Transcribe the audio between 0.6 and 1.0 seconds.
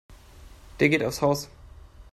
Der